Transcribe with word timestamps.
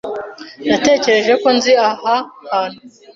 Natekereje 0.67 1.33
ko 1.41 1.47
nzi 1.57 1.73
aha 1.89 2.15
hantu. 2.51 2.79